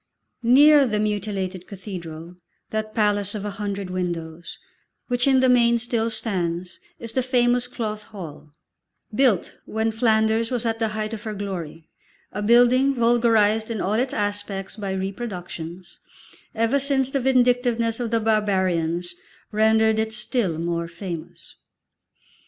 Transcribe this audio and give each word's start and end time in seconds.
Near 0.41 0.87
the 0.87 0.97
mutilated 0.99 1.67
cathedral, 1.67 2.35
that 2.71 2.95
palace 2.95 3.35
of 3.35 3.45
a 3.45 3.51
hundred 3.61 3.91
windows, 3.91 4.57
which 5.09 5.27
in 5.27 5.41
the 5.41 5.47
main 5.47 5.77
still 5.77 6.09
stands, 6.09 6.79
is 6.97 7.11
the 7.11 7.21
famous 7.21 7.67
Cloth 7.67 8.05
Hall, 8.05 8.51
built 9.13 9.59
when 9.65 9.91
Flanders 9.91 10.49
was 10.49 10.65
at 10.65 10.79
the 10.79 10.87
height 10.97 11.13
of 11.13 11.21
her 11.21 11.35
glory, 11.35 11.87
a 12.31 12.41
building 12.41 12.95
vulgarised 12.95 13.69
in 13.69 13.79
all 13.79 13.93
its 13.93 14.11
aspects 14.11 14.75
by 14.75 14.89
reproductions, 14.91 15.99
ever 16.55 16.79
since 16.79 17.11
the 17.11 17.19
vindictiveness 17.19 17.99
of 17.99 18.09
the 18.09 18.19
barbarians 18.19 19.13
rendered 19.51 19.99
it 19.99 20.11
still 20.11 20.57
more 20.57 20.87
famous. 20.87 21.53